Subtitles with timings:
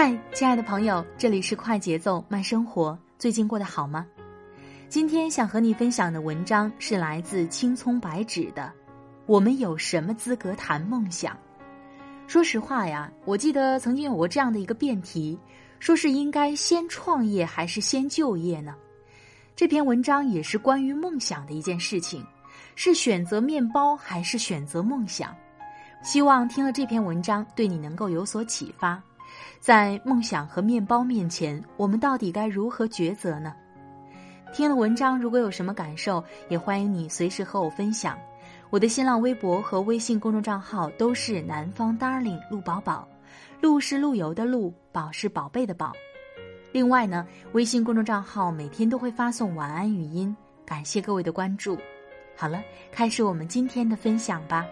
[0.00, 2.96] 嗨，亲爱的朋友，这里是快节奏慢生活。
[3.18, 4.06] 最近过得好吗？
[4.88, 8.72] 今天想和你分享的文章是来自青葱白纸的。
[9.26, 11.36] 我们有什么资格谈梦想？
[12.28, 15.36] 说实话呀，我记得曾经有过这样的一个辩题，
[15.80, 18.76] 说是应该先创业还是先就业呢？
[19.56, 22.24] 这篇文章也是关于梦想的一件事情，
[22.76, 25.34] 是选择面包还是选择梦想？
[26.04, 29.02] 希望听了这篇文章对你能够有所启发。
[29.60, 33.54] 在梦想和面包面前，我们到底该如何抉择呢？
[34.52, 38.18] 听了文章，如果有什么感受，也欢迎你随时和我分享。
[38.70, 43.06] 我的新浪微博和微信公众账号都是南方 Darling 陆宝宝，
[43.60, 45.92] 陆是陆游的陆，宝是宝贝的宝。
[46.72, 50.34] 另外呢，微信公众账号每天都会发送晚安语音，
[50.66, 51.78] 感谢各位的关注。
[52.36, 52.62] 好了，
[52.92, 54.66] 开始我们今天的分享吧。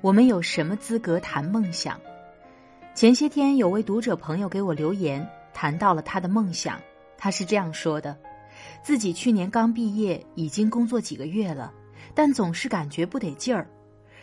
[0.00, 2.00] 我们有什么资格谈梦想？
[2.94, 6.80] 前些天有位读者朋友给我留言，谈到了他的梦想。
[7.16, 8.16] 他是这样说的：
[8.80, 11.72] 自己去年刚毕业，已经工作几个月了，
[12.14, 13.68] 但总是感觉不得劲儿。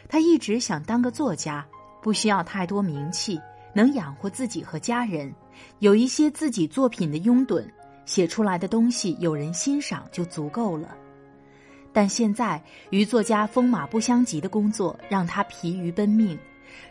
[0.08, 1.66] 他一直想当个作家，
[2.02, 3.38] 不需要太多名气，
[3.74, 5.34] 能养活自己和家人，
[5.80, 7.66] 有一些自己作品的拥趸，
[8.06, 10.96] 写出来的东西有人欣赏就足够了。
[11.96, 16.38] 但现在与作家风马不相及的工作让他疲于奔命，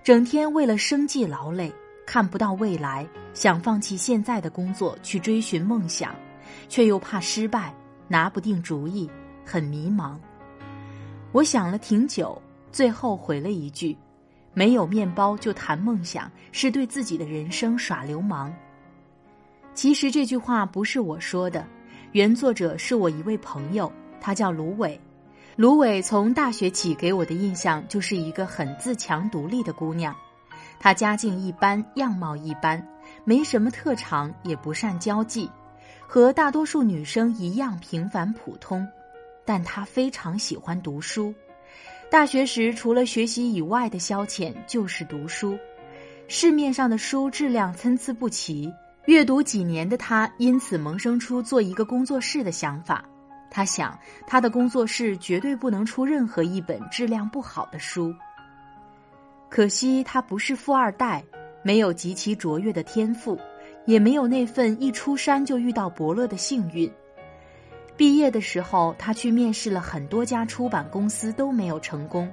[0.03, 1.71] 整天为了生计劳累，
[2.07, 6.15] 看不到未来，想放弃现在的工作去追寻梦想，
[6.71, 7.75] 却又怕失败，
[8.09, 9.07] 拿不定主意，
[9.45, 10.17] 很迷茫。
[11.33, 12.41] 我想了挺久，
[12.73, 13.95] 最后回了一句
[14.55, 18.51] ：“没有面包就谈梦想，是对自己的人生耍流氓。”
[19.75, 21.67] 其实这句话不是我说的，
[22.13, 23.93] 原作者是我一位朋友。
[24.25, 24.99] 她叫芦苇，
[25.55, 30.17] 芦苇从大学起给我的印象就是一个很自强独立的姑娘。
[30.81, 32.89] 她家境一般，样貌一般，
[33.25, 35.51] 没什么特长，也不善交际，
[36.07, 38.89] 和大多数女生一样平凡普通。
[39.45, 41.35] 但她非常喜欢读书，
[42.11, 45.59] 大学时除了学习以外的消遣就是读书。
[46.29, 48.73] 市面上的书质量参差不齐，
[49.05, 53.05] 阅读几年的她因此萌生出做一个工作室的想法。
[53.55, 58.13] 他想，他的工作室绝对不能出任何一本质量不好的书。
[59.49, 61.23] 可惜他不是富二代，
[61.63, 63.39] 没有极其卓越的天赋，
[63.87, 66.93] 也没有那份一出山就遇到伯乐的幸运。
[67.97, 72.29] 毕业的时候，他去面试了很多家出版公司，都没有成功，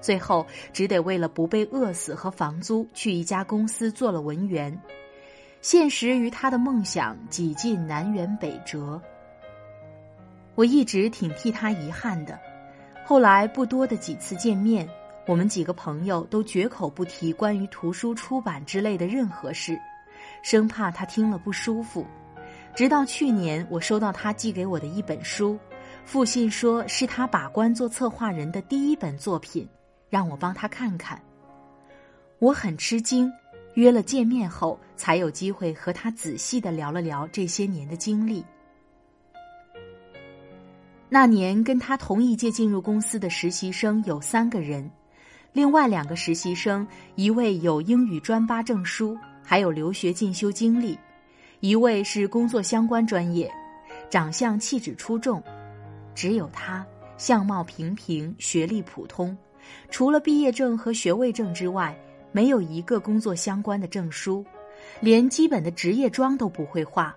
[0.00, 4.80] 最后只得为了不被饿死和房租，去一家公司做了文员。
[5.60, 8.98] 现实与他的梦想几近南辕北辙。
[10.54, 12.38] 我一直挺替他遗憾的，
[13.04, 14.88] 后来不多的几次见面，
[15.26, 19.78] 我们几个朋友都绝口不提关于图书出版之类的任何事，
[20.42, 22.06] 生怕他听了不舒服。
[22.74, 25.58] 直到去年，我收到他寄给我的一本书，
[26.04, 29.68] 复信说是他把关做策划人的第一本作品，
[30.08, 31.20] 让我帮他看看。
[32.38, 33.32] 我很吃惊，
[33.74, 38.44] 约了见面后，才有机会和他仔细的聊了聊这些年的经历。
[41.14, 44.90] 那年跟他同一届进入公司的实习生有三个人，
[45.52, 49.14] 另外两个实习生，一位有英语专八证书，
[49.44, 50.96] 还有留学进修经历；
[51.60, 53.52] 一位是工作相关专业，
[54.08, 55.38] 长相气质出众；
[56.14, 56.82] 只有他
[57.18, 59.36] 相貌平平，学历普通，
[59.90, 61.94] 除了毕业证和学位证之外，
[62.32, 64.42] 没有一个工作相关的证书，
[65.00, 67.14] 连基本的职业装都不会化，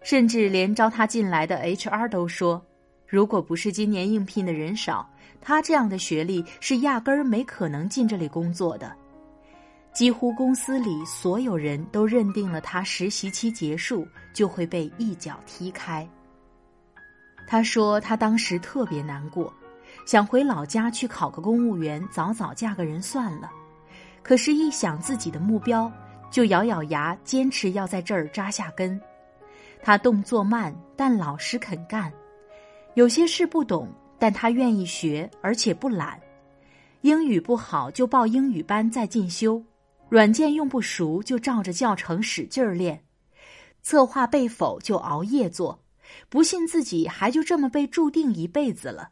[0.00, 2.64] 甚至连招他进来的 HR 都说，
[3.12, 5.06] 如果不是今年应聘的人少，
[5.38, 8.90] 他这样的学历是压根儿没可能进这里工作的。
[9.92, 16.08] 几乎公司里所有人都认定了他实习期结束就会被一脚踢开。
[17.46, 19.52] 他说他当时特别难过，
[20.06, 23.52] 想回老家去考个公务员，早早嫁个人算了。
[24.22, 25.92] 可是，一想自己的目标，
[26.30, 28.98] 就咬咬牙坚持要在这儿扎下根。
[29.82, 32.10] 他动作慢，但老实肯干。
[32.94, 36.20] 有些事不懂，但他愿意学，而且不懒。
[37.00, 39.62] 英语不好就报英语班再进修。
[40.08, 43.02] 软件用不熟就照着教程使劲儿练，
[43.82, 45.82] 策划被否就熬夜做，
[46.28, 49.08] 不信自己还就这么被注定一辈子了。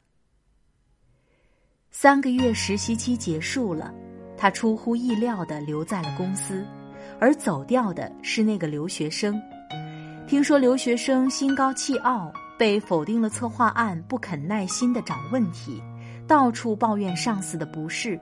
[1.90, 3.94] 三个月实习期结束了，
[4.36, 6.66] 他出乎意料的留在了公司，
[7.18, 9.40] 而走掉的是那个留学生。
[10.28, 15.82] 听说留学生心高气傲，被否定了策划案，不肯耐心的找问题，
[16.26, 18.20] 到处抱怨上司的不是。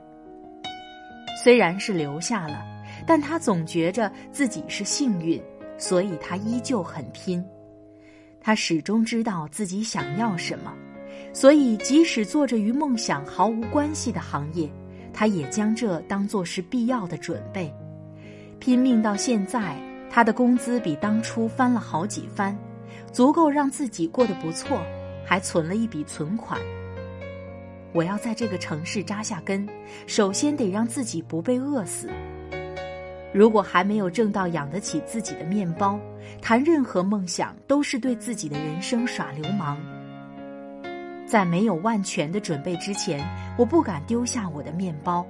[1.43, 2.65] 虽然是留下了，
[3.05, 5.43] 但他总觉着自己是幸运，
[5.77, 7.45] 所以他依旧很拼。
[8.41, 10.73] 他始终知道自己想要什么，
[11.33, 14.71] 所以即使做着与梦想毫无关系的行业，
[15.13, 17.75] 他也将这当作是必要的准备。
[18.61, 19.77] 拼命到现在，
[20.09, 22.57] 他的工资比当初翻了好几番，
[23.13, 24.81] 足够让自己过得不错，
[25.25, 26.61] 还存了一笔存款。
[27.93, 29.67] 我要在这个城市扎下根，
[30.07, 32.09] 首先得让自己不被饿死。
[33.33, 35.99] 如果还没有挣到养得起自己的面包，
[36.41, 39.79] 谈任何梦想都是对自己的人生耍流氓。
[41.27, 43.23] 在没有万全的准备之前，
[43.59, 45.27] 我不敢丢下我的面包。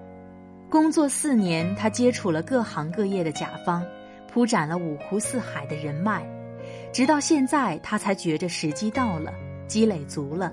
[0.71, 3.85] 工作四年，他接触了各行各业的甲方，
[4.33, 6.25] 铺展了五湖四海的人脉，
[6.93, 9.33] 直到现在，他才觉着时机到了，
[9.67, 10.53] 积累足了。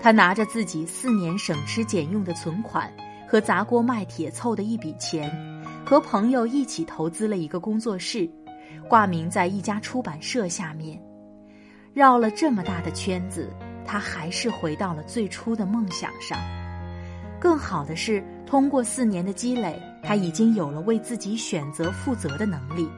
[0.00, 2.92] 他拿着自己四年省吃俭用的存款
[3.28, 5.30] 和砸锅卖铁凑的一笔钱，
[5.84, 8.28] 和朋友一起投资了一个工作室，
[8.88, 11.00] 挂名在一家出版社下面。
[11.92, 13.50] 绕了这么大的圈子，
[13.84, 16.38] 他还是回到了最初的梦想上。
[17.38, 22.88] 更好的是，通过四年的积累，他已经有了为自己选择负责的能力。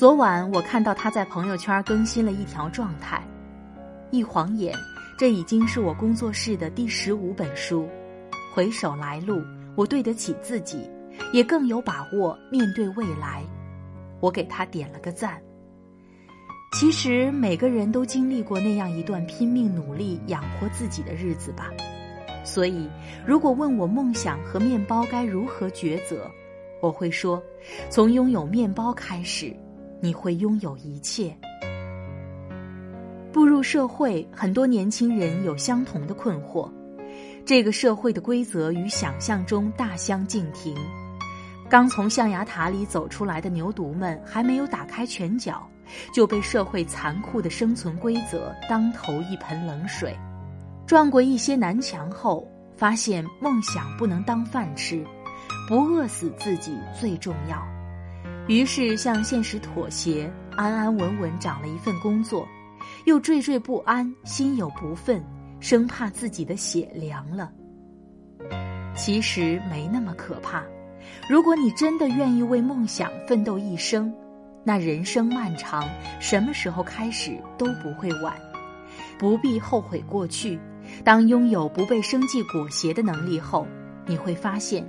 [0.00, 3.22] 昨晚我看到他在朋友圈更新了一条状态。
[4.10, 4.74] 一晃眼，
[5.18, 7.86] 这已经是我工作室的第十五本书。
[8.50, 9.42] 回首来路，
[9.76, 10.90] 我对得起自己，
[11.34, 13.44] 也更有把握面对未来。
[14.20, 15.38] 我给他点了个赞。
[16.72, 21.68] 其实每个人都经历过那样一段拼命努力养活自己的日子吧。
[22.42, 22.88] 所以，
[23.26, 26.26] 如果问我梦想和面包该如何抉择，
[26.80, 27.42] 我会说：
[27.90, 29.54] 从拥有面包开始，
[30.00, 31.36] 你会拥有一切。
[33.32, 36.70] 步入社会，很多年轻人有相同的困惑：
[37.44, 40.74] 这个社会的规则与想象中大相径庭。
[41.68, 45.64] 刚从象牙塔里走出来的牛犊们，还没有打开拳脚，
[46.12, 50.12] 就被社会残酷的生存规则当头一盆冷水。
[50.84, 52.44] 撞过一些南墙后，
[52.76, 55.04] 发现梦想不能当饭吃，
[55.68, 57.64] 不饿死自己最重要。
[58.46, 62.46] 于是向现实妥协，安安稳稳找了一份工作。
[63.04, 65.22] 又惴惴不安，心有不忿，
[65.60, 67.50] 生怕自己的血凉了。
[68.94, 70.64] 其实没那么可怕。
[71.28, 74.12] 如果你真的愿意为梦想奋斗一生，
[74.64, 75.88] 那人生漫长，
[76.20, 78.34] 什么时候开始都不会晚。
[79.18, 80.58] 不必后悔过去。
[81.04, 83.66] 当拥有不被生计裹挟的能力后，
[84.06, 84.84] 你会发现，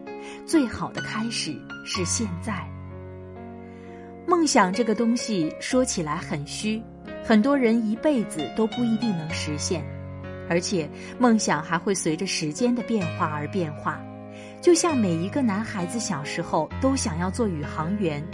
[0.46, 1.55] 最好的开始
[1.86, 2.67] 是现在。
[4.41, 6.81] 梦想这个东西说起来很虚。
[7.24, 9.86] 很多人一辈子都不一定能实现，
[10.50, 14.03] 而且梦想还会随着时间的变化而变化。
[14.60, 18.27] 就像每一个男孩子小时候都想要做宇航员，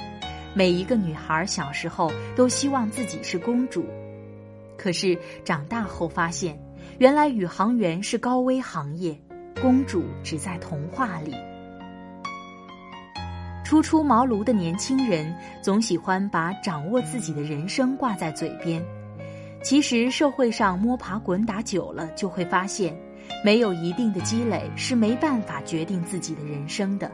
[0.54, 3.86] 每一个女孩小时候都希望自己是公主。
[4.78, 6.58] 可是长大后发现，
[7.00, 9.14] 原来宇航员是高危行业，
[9.62, 11.36] 公主只在童话里。
[13.68, 18.82] 初出茅庐的年轻人总喜欢把掌握自己的人生挂在嘴边，
[19.62, 22.98] 其实社会上摸爬滚打久了，就会发现，
[23.44, 27.12] 没有一定的积累是没办法决定自己的人生的。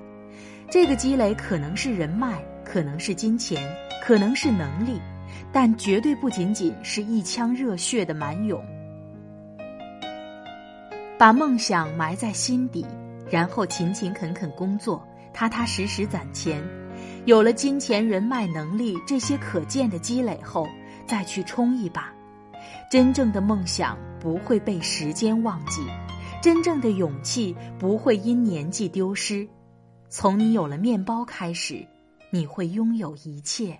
[0.70, 3.68] 这个积累可能是人脉，可能是金钱，
[4.04, 5.02] 可能是能力，
[5.52, 8.64] 但绝对不仅仅是一腔热血的蛮勇。
[11.18, 12.86] 把梦想埋在心底，
[13.28, 16.64] 然后勤勤恳恳工作，踏踏实实攒钱。
[17.26, 20.68] 有了金钱、人脉、能力这些可见的积累后，
[21.08, 22.14] 再去冲一把。
[22.92, 25.82] 真正的梦想不会被时间忘记，
[26.42, 29.48] 真正的勇气不会因年纪丢失。
[30.10, 31.86] 从你有了面包开始，
[32.30, 33.80] 你会拥有一切。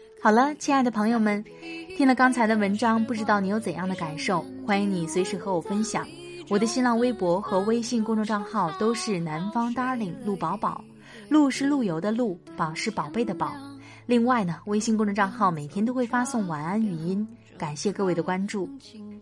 [0.23, 1.43] 好了，亲爱的朋友们，
[1.97, 4.45] 听了刚才的文章，不知道你有怎样的感受？
[4.67, 6.05] 欢迎你随时和我分享。
[6.47, 10.83] 我的新浪微博和微信公众账号都是南方 Darling 陆宝宝，
[11.27, 13.51] 陆是陆游的陆，宝是宝贝的宝。
[14.05, 18.69] 另外呢，微信公众账号每天都会发送晚安语音，感谢各位的关注。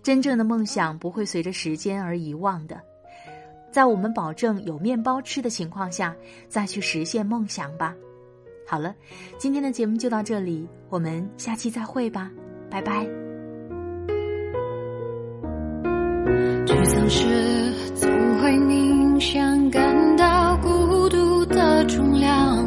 [0.04, 2.78] 真正的梦想不会随着时间而遗忘的。
[3.72, 6.14] 在我们保证有面包吃的情况下，
[6.50, 7.96] 再去实现梦想吧。
[8.70, 8.94] 好了，
[9.40, 12.30] 今天的节目就到这里，我们下期再会吧，
[12.70, 13.04] 拜拜。
[16.68, 18.08] 沮丧时总
[18.40, 22.64] 会明显感到孤独的重量，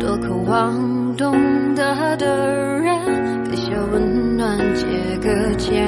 [0.00, 1.34] 多渴望懂
[1.74, 4.86] 得的人给些温暖，借
[5.18, 5.86] 个肩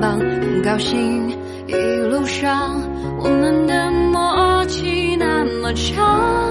[0.00, 1.28] 膀，很高兴
[1.66, 1.74] 一
[2.10, 2.80] 路上。
[3.20, 6.47] 我们的默契那么长，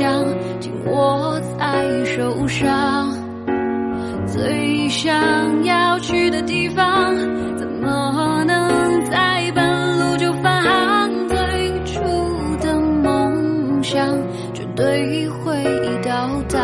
[0.00, 0.24] 想
[0.60, 3.12] 紧握在手上，
[4.26, 7.14] 最想要去的地方，
[7.58, 11.10] 怎么能在半路就返航？
[11.28, 11.36] 最
[11.84, 12.00] 初
[12.62, 14.08] 的梦想
[14.54, 15.62] 绝对会。
[16.02, 16.59] 到达，